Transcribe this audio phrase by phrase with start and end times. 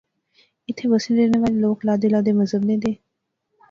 [0.65, 2.91] ایتھیں بسنے رہنے والے لوک لادے لادے مذہب نے دے